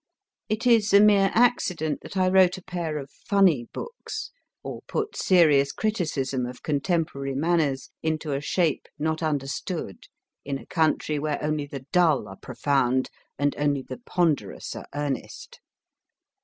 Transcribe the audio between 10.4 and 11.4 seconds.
in a country where